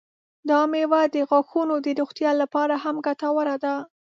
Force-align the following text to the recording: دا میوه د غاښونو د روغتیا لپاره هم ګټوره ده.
دا 0.49 0.59
میوه 0.71 1.01
د 1.15 1.17
غاښونو 1.29 1.75
د 1.85 1.87
روغتیا 1.99 2.31
لپاره 2.41 2.75
هم 2.83 2.95
ګټوره 3.07 3.55
ده. 3.63 3.75